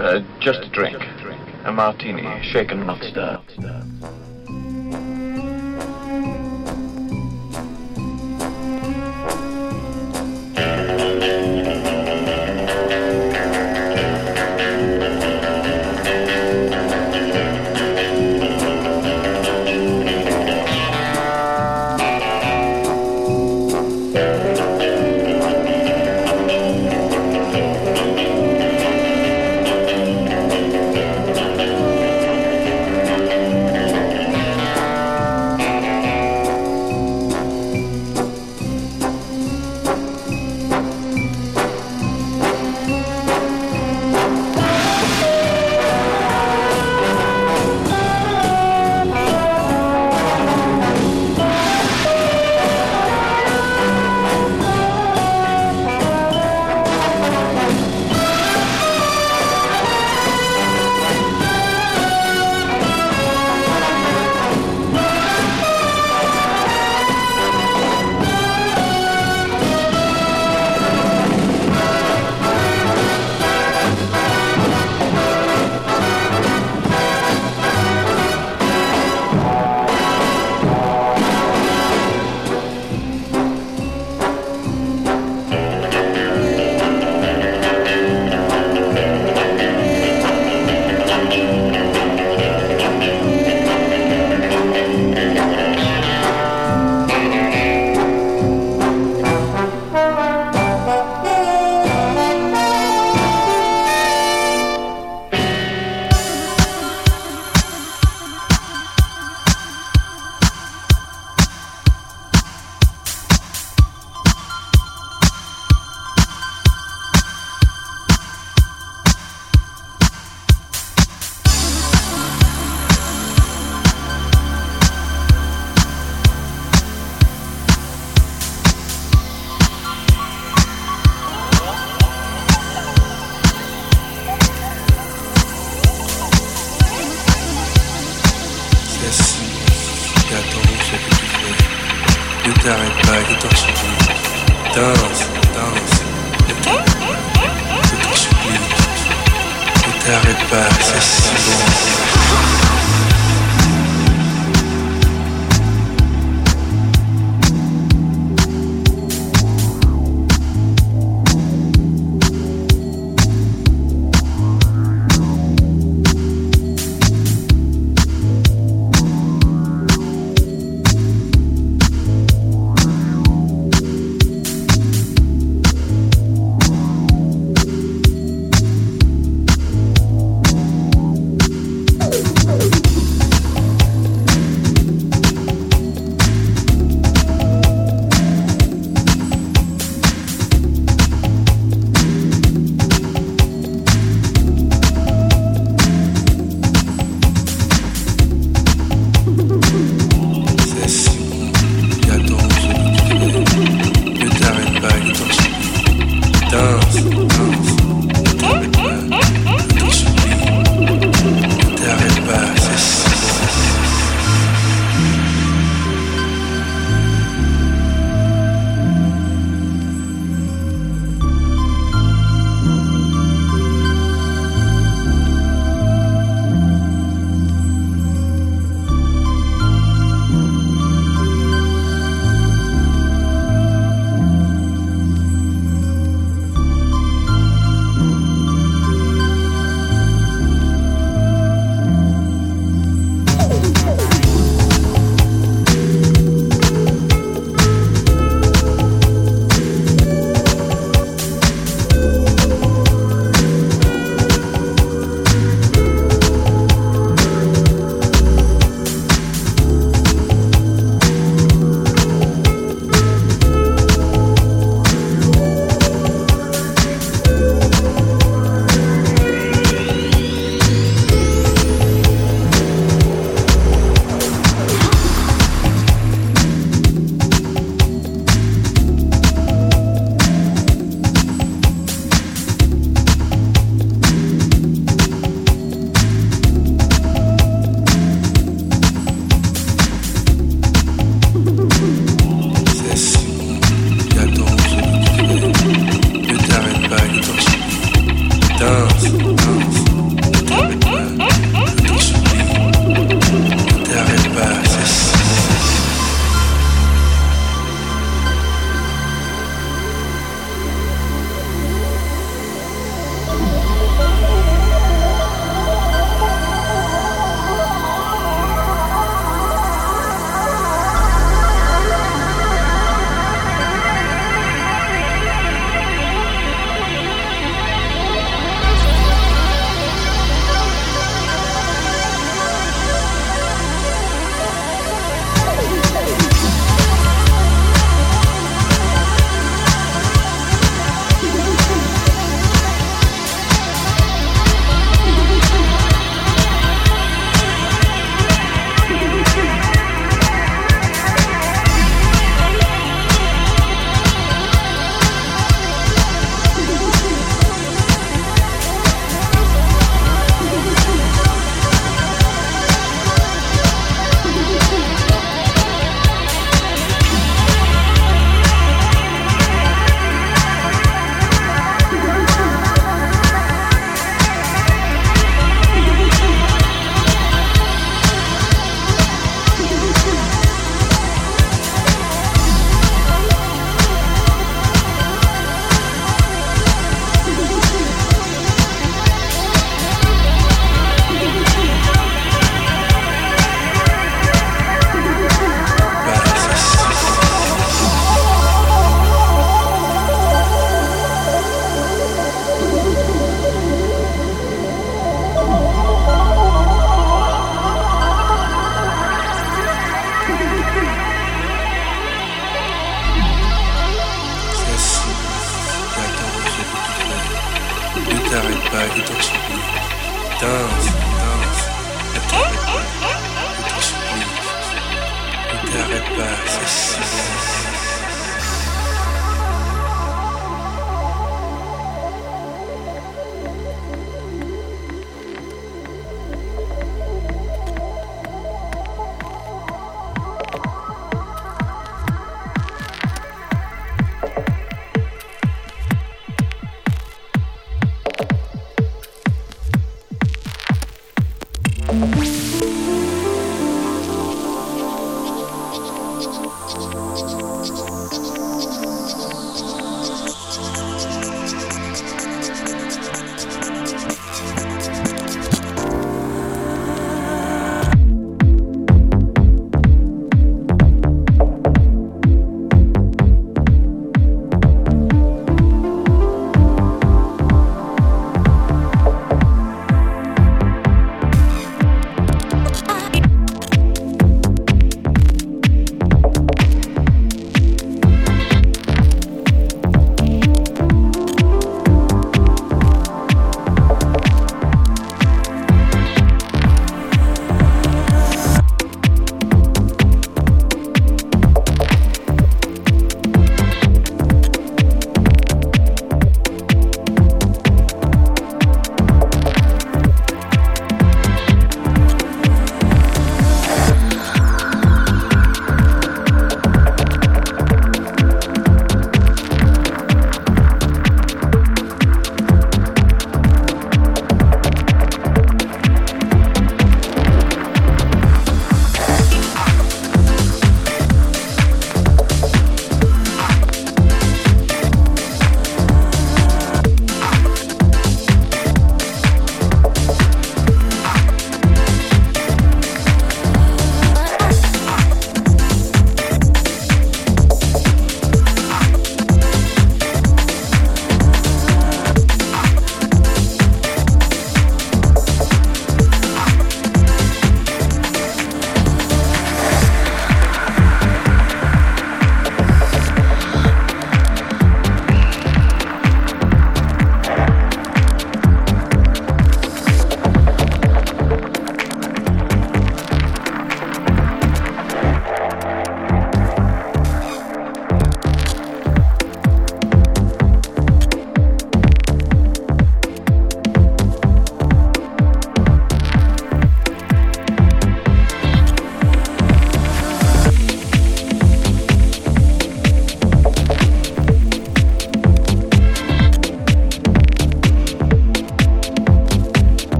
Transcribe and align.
Uh, 0.00 0.20
just 0.40 0.60
a 0.60 0.68
drink. 0.70 0.96
A 1.66 1.72
martini, 1.72 2.42
shaken, 2.42 2.86
not 2.86 3.02
stirred. 3.02 4.19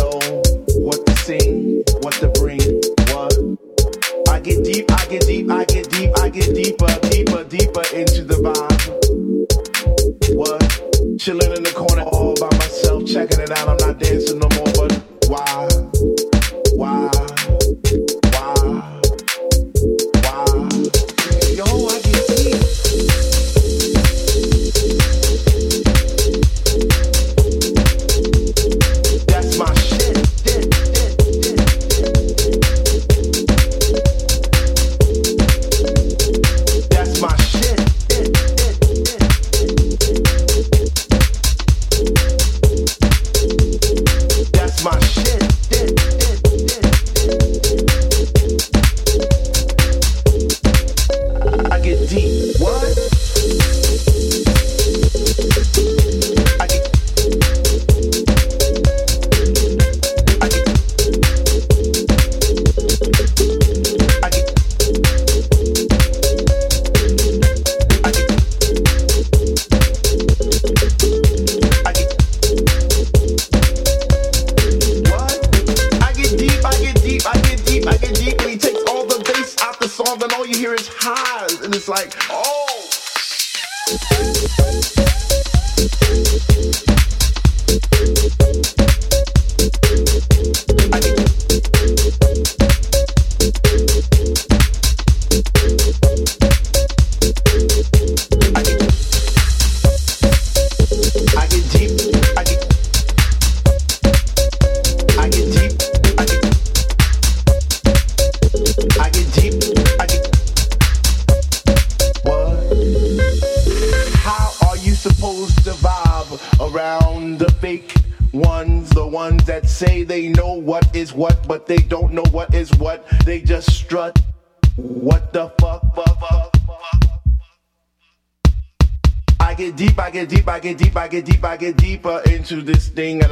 know. 0.00 0.39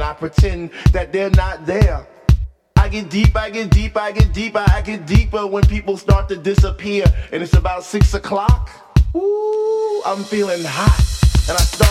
I 0.09 0.13
pretend 0.13 0.71
that 0.91 1.13
they're 1.13 1.29
not 1.29 1.67
there. 1.67 2.07
I 2.75 2.89
get 2.89 3.11
deep, 3.11 3.37
I 3.37 3.51
get 3.51 3.69
deep, 3.69 3.95
I 3.95 4.11
get 4.11 4.33
deeper, 4.33 4.65
I 4.67 4.81
get 4.81 5.05
deeper 5.05 5.45
when 5.45 5.63
people 5.67 5.97
start 5.97 6.27
to 6.29 6.35
disappear. 6.35 7.05
And 7.31 7.43
it's 7.43 7.53
about 7.53 7.83
six 7.83 8.15
o'clock. 8.15 8.71
Ooh, 9.15 10.01
I'm 10.03 10.23
feeling 10.23 10.63
hot. 10.63 11.47
And 11.47 11.55
I 11.55 11.61
start. 11.61 11.88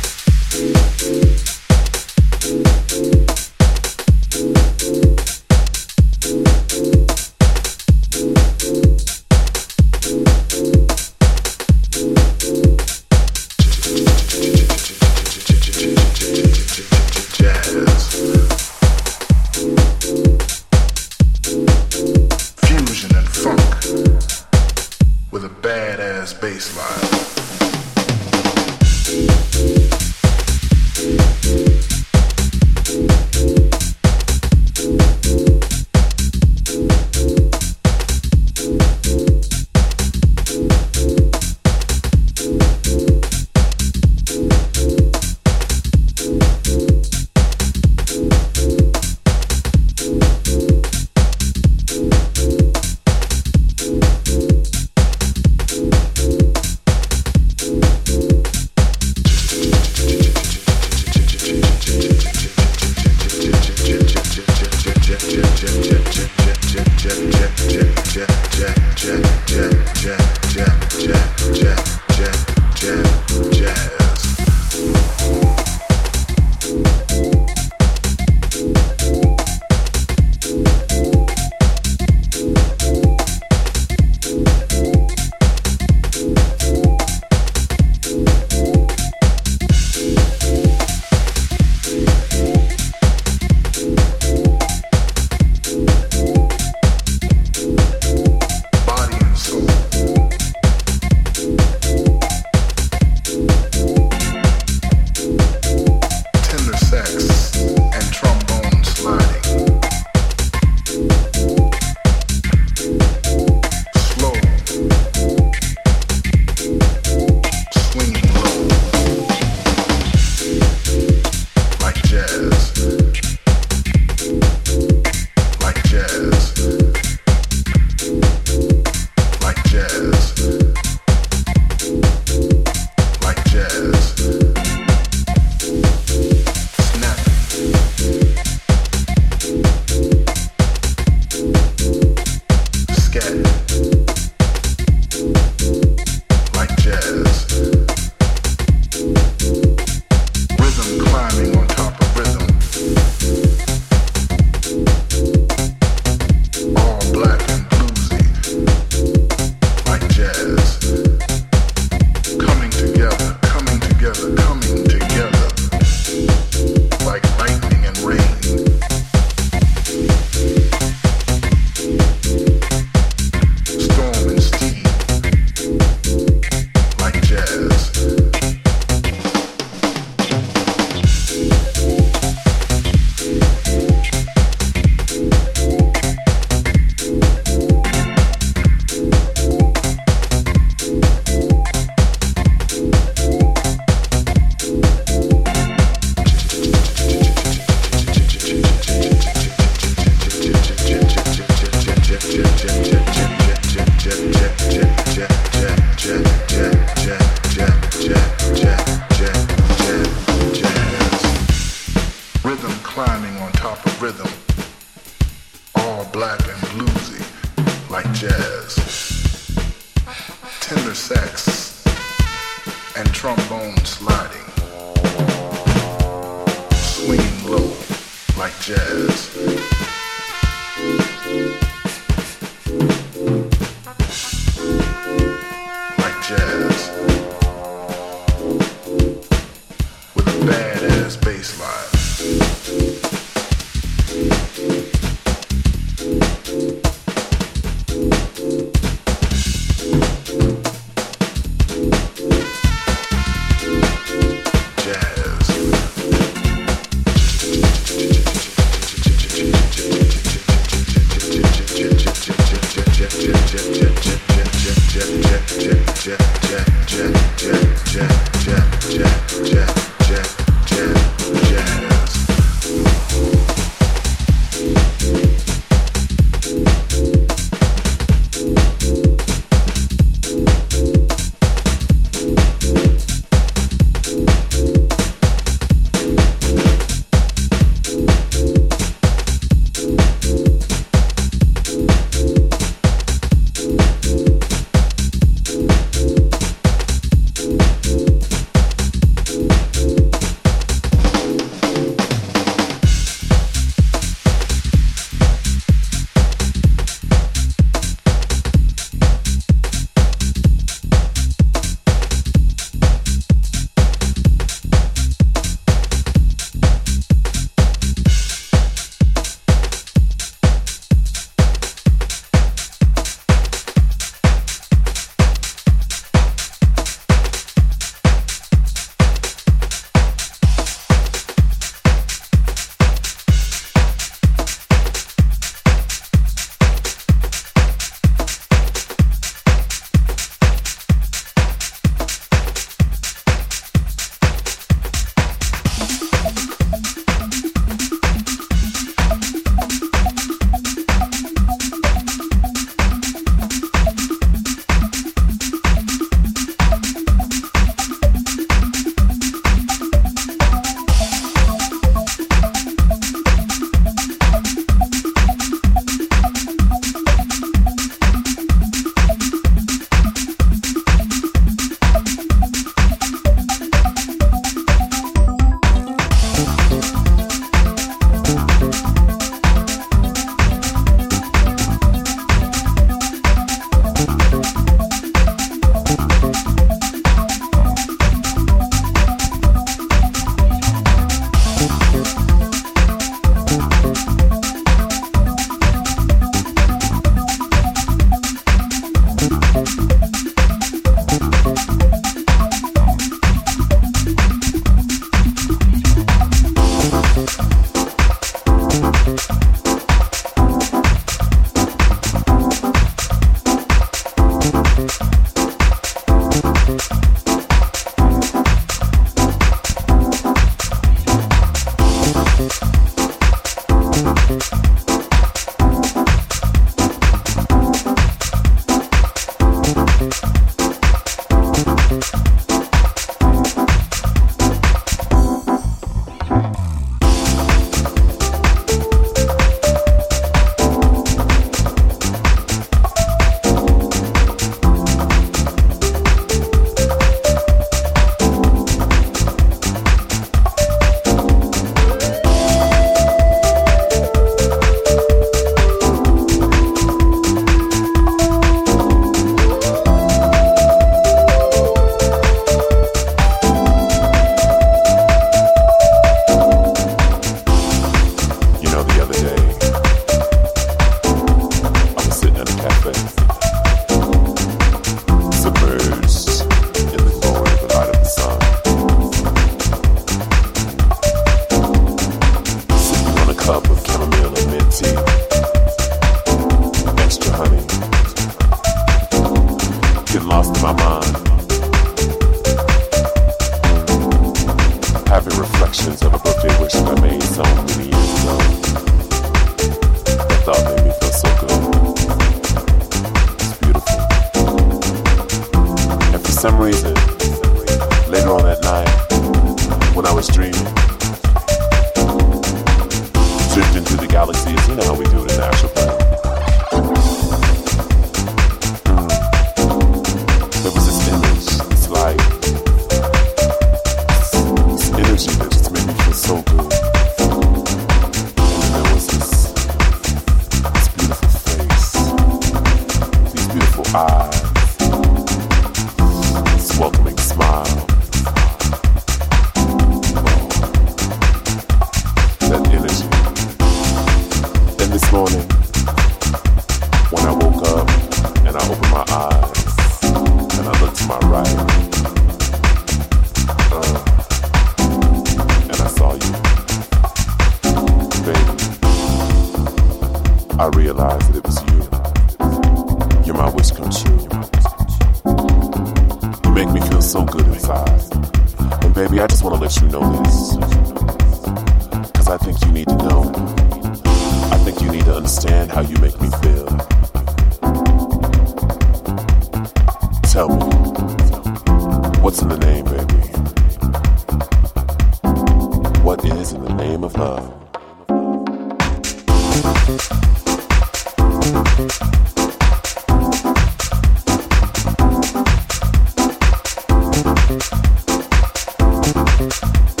House. 599.51 600.00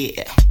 Yeah. 0.00 0.49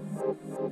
Oh, 0.00 0.68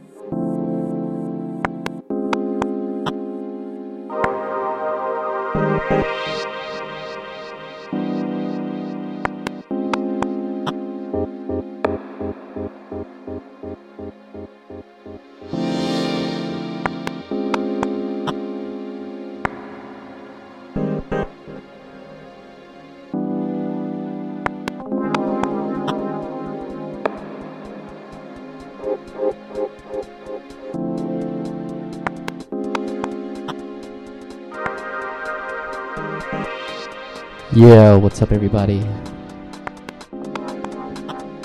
Yeah, 37.56 37.94
what's 37.94 38.20
up, 38.20 38.32
everybody? 38.32 38.86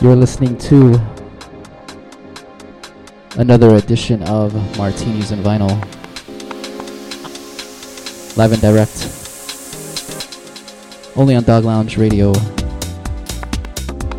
You're 0.02 0.18
listening 0.18 0.58
to 0.58 1.00
another 3.38 3.76
edition 3.78 4.22
of 4.24 4.54
Martinis 4.78 5.32
and 5.32 5.42
Vinyl, 5.42 5.72
live 8.36 8.52
and 8.52 8.62
direct, 8.62 9.08
only 11.16 11.34
on 11.34 11.44
Dog 11.46 11.64
Lounge 11.64 11.98
Radio, 11.98 12.34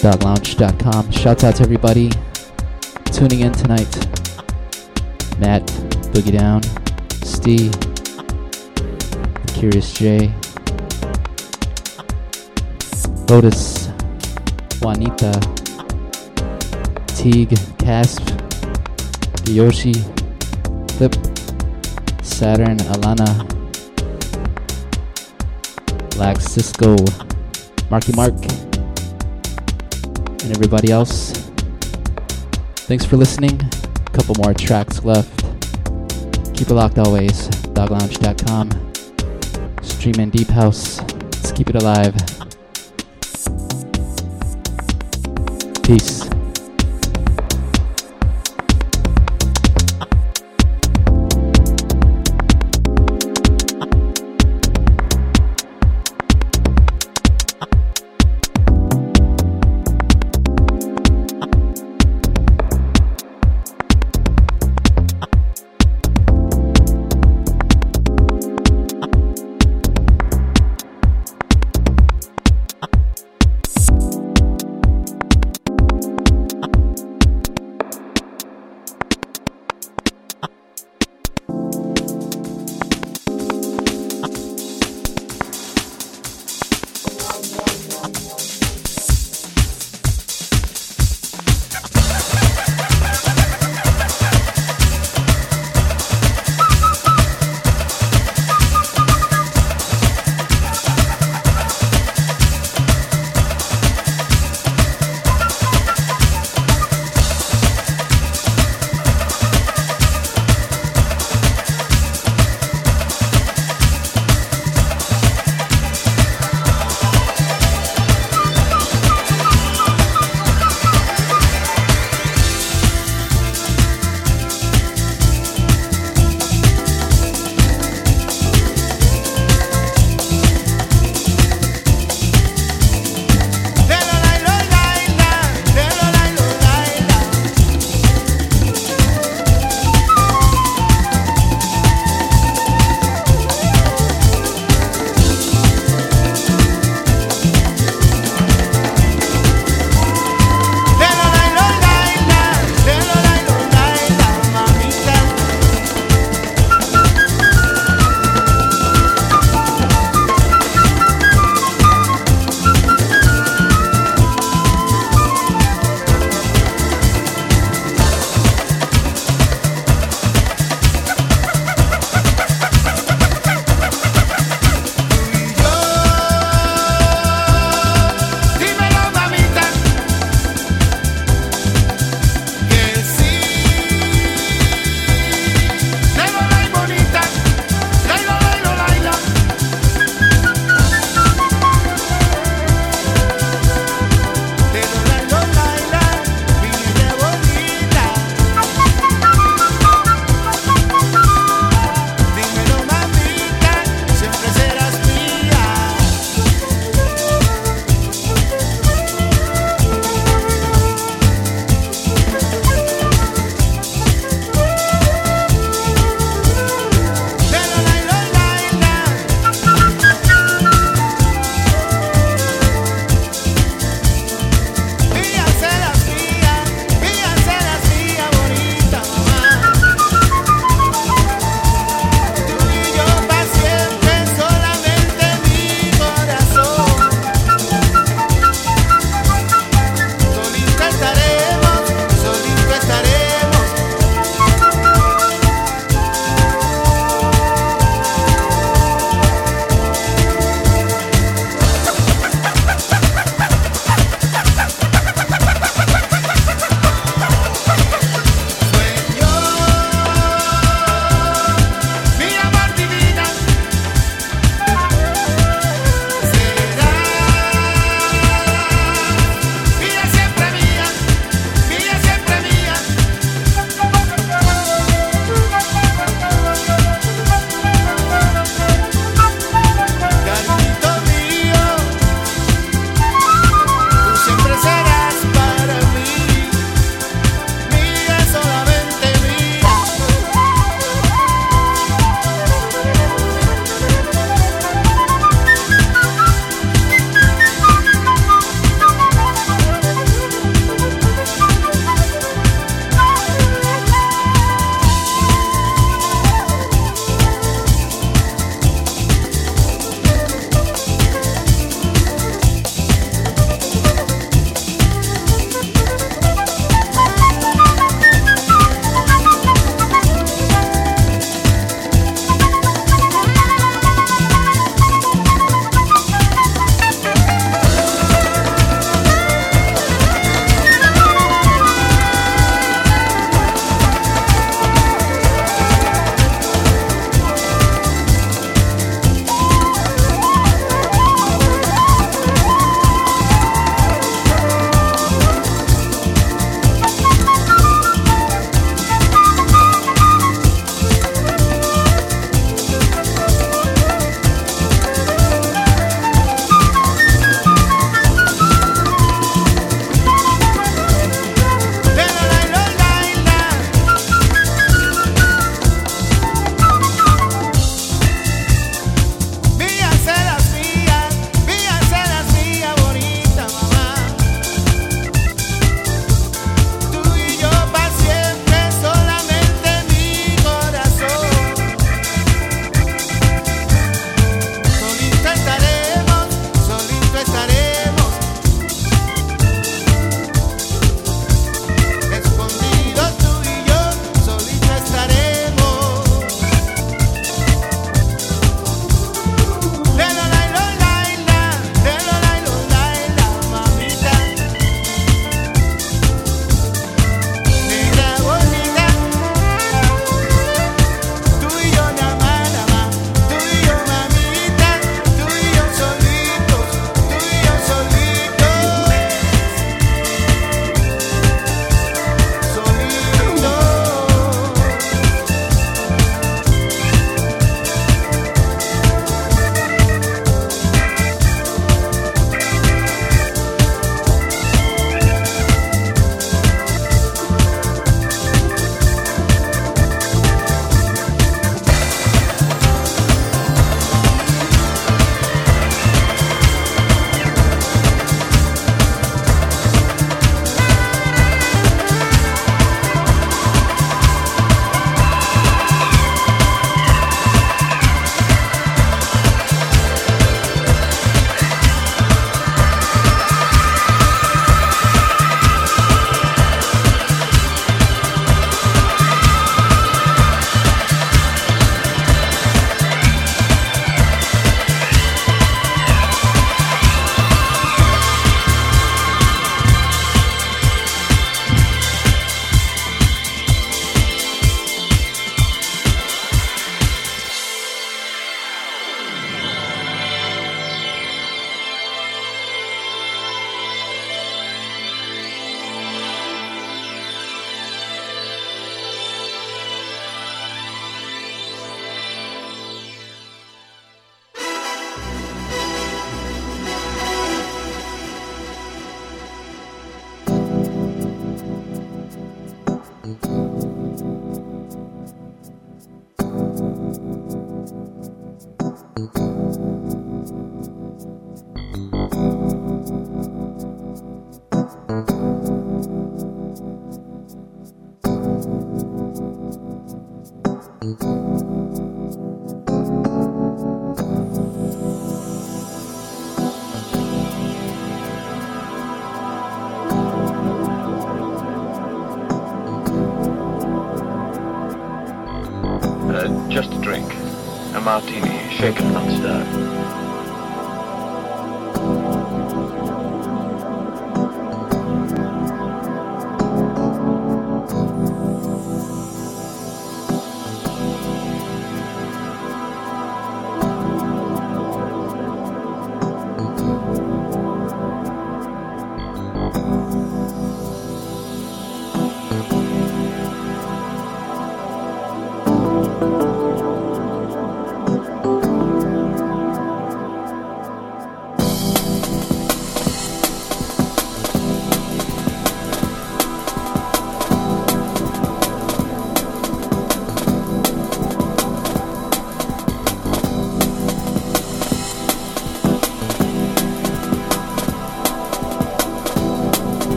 doglounge.com. 0.00 1.10
Shouts 1.10 1.44
out 1.44 1.56
to 1.56 1.62
everybody 1.64 2.10
tuning 3.12 3.40
in 3.40 3.52
tonight 3.52 3.94
Matt, 5.38 5.66
Boogie 6.14 6.32
Down, 6.32 6.62
Steve, 7.22 7.74
Curious 9.48 9.92
J. 9.92 10.32
Lotus, 13.28 13.88
Juanita, 14.80 15.32
Teague, 17.06 17.56
Casp, 17.78 18.22
Yoshi, 19.46 19.94
Flip, 20.92 21.14
Saturn, 22.22 22.76
Alana, 22.92 23.48
Black 26.10 26.40
Cisco, 26.40 26.96
Marky 27.90 28.12
Mark, 28.12 28.34
and 30.42 30.50
everybody 30.52 30.92
else. 30.92 31.32
Thanks 32.86 33.06
for 33.06 33.16
listening. 33.16 33.58
A 34.06 34.10
couple 34.10 34.34
more 34.36 34.52
tracks 34.52 35.02
left. 35.02 35.44
Keep 36.54 36.70
it 36.70 36.74
locked 36.74 36.98
always. 36.98 37.48
Doglounge.com. 37.72 38.70
Stream 39.82 40.20
in 40.20 40.28
Deep 40.30 40.48
House. 40.48 41.00
Let's 41.00 41.52
keep 41.52 41.70
it 41.70 41.76
alive. 41.76 42.14
Peace. 45.84 46.23